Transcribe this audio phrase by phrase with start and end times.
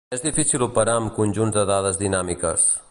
[0.15, 2.69] És difícil operar amb conjunts de dades dinàmiques.